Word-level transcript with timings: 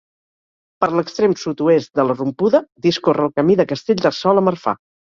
Per 0.83 0.89
l'extrem 0.93 1.35
sud-oest 1.43 1.95
de 2.01 2.07
la 2.09 2.17
rompuda 2.21 2.65
discorre 2.89 3.31
el 3.31 3.39
Camí 3.39 3.63
de 3.63 3.71
Castellterçol 3.77 4.45
a 4.47 4.51
Marfà. 4.51 4.81